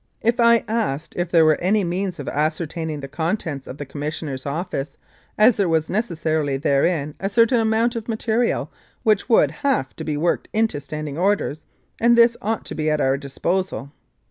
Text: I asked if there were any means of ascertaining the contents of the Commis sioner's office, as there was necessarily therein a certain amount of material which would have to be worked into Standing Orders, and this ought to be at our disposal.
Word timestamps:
I 0.39 0.65
asked 0.67 1.13
if 1.15 1.29
there 1.29 1.45
were 1.45 1.61
any 1.61 1.83
means 1.83 2.17
of 2.17 2.27
ascertaining 2.27 3.01
the 3.01 3.07
contents 3.07 3.67
of 3.67 3.77
the 3.77 3.85
Commis 3.85 4.19
sioner's 4.19 4.47
office, 4.47 4.97
as 5.37 5.57
there 5.57 5.69
was 5.69 5.91
necessarily 5.91 6.57
therein 6.57 7.13
a 7.19 7.29
certain 7.29 7.59
amount 7.59 7.95
of 7.95 8.07
material 8.09 8.71
which 9.03 9.29
would 9.29 9.51
have 9.51 9.95
to 9.97 10.03
be 10.03 10.17
worked 10.17 10.47
into 10.53 10.81
Standing 10.81 11.19
Orders, 11.19 11.65
and 11.99 12.17
this 12.17 12.35
ought 12.41 12.65
to 12.65 12.73
be 12.73 12.89
at 12.89 12.99
our 12.99 13.15
disposal. 13.15 13.91